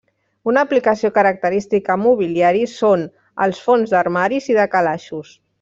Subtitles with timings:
[0.51, 3.07] Una aplicació característica en mobiliari són
[3.47, 5.41] els fons d'armaris i de calaixos.